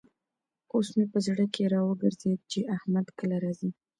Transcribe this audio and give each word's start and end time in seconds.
اوس 0.73 0.87
مې 0.97 1.05
په 1.11 1.19
زړه 1.27 1.45
کې 1.53 1.63
را 1.73 1.81
وګرزېد 1.87 2.39
چې 2.51 2.59
احمد 2.75 3.07
کله 3.19 3.35
راځي. 3.43 3.69